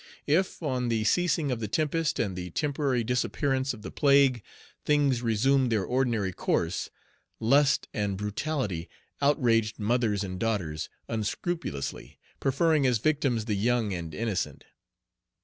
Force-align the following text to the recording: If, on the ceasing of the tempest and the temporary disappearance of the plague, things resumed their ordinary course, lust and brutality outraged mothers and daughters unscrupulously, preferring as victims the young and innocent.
If, 0.25 0.63
on 0.63 0.87
the 0.89 1.03
ceasing 1.03 1.51
of 1.51 1.59
the 1.59 1.67
tempest 1.67 2.17
and 2.17 2.35
the 2.35 2.49
temporary 2.49 3.03
disappearance 3.03 3.71
of 3.71 3.83
the 3.83 3.91
plague, 3.91 4.41
things 4.83 5.21
resumed 5.21 5.71
their 5.71 5.85
ordinary 5.85 6.33
course, 6.33 6.89
lust 7.39 7.87
and 7.93 8.17
brutality 8.17 8.89
outraged 9.21 9.77
mothers 9.77 10.23
and 10.23 10.39
daughters 10.39 10.89
unscrupulously, 11.07 12.17
preferring 12.39 12.87
as 12.87 12.97
victims 12.97 13.45
the 13.45 13.53
young 13.53 13.93
and 13.93 14.15
innocent. 14.15 14.63